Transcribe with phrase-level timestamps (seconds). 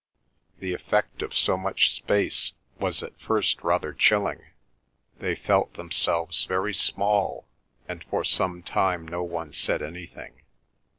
[0.57, 4.41] The effect of so much space was at first rather chilling.
[5.19, 7.45] They felt themselves very small,
[7.87, 10.41] and for some time no one said anything.